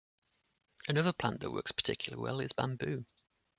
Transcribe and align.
Another 0.87 1.13
plant 1.13 1.41
that 1.41 1.51
works 1.51 1.71
particularly 1.71 2.23
well 2.23 2.39
is 2.39 2.53
bamboo. 2.53 3.05